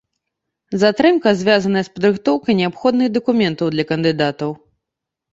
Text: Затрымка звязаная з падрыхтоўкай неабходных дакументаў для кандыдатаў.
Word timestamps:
Затрымка 0.83 1.33
звязаная 1.41 1.83
з 1.87 1.91
падрыхтоўкай 1.97 2.53
неабходных 2.61 3.07
дакументаў 3.17 3.67
для 3.75 3.85
кандыдатаў. 3.93 4.49